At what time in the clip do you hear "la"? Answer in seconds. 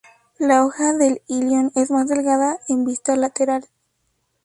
0.39-0.65